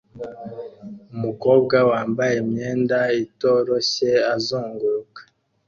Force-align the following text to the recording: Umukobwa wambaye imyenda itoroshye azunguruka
Umukobwa 1.15 1.77
wambaye 1.89 2.35
imyenda 2.43 2.97
itoroshye 3.23 4.11
azunguruka 4.33 5.21